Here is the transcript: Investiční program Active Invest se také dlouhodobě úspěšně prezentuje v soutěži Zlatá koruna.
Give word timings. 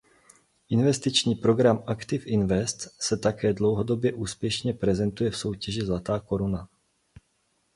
Investiční 0.69 1.35
program 1.35 1.83
Active 1.87 2.23
Invest 2.25 3.01
se 3.03 3.17
také 3.17 3.53
dlouhodobě 3.53 4.13
úspěšně 4.13 4.73
prezentuje 4.73 5.29
v 5.31 5.37
soutěži 5.37 5.81
Zlatá 5.85 6.19
koruna. 6.19 6.67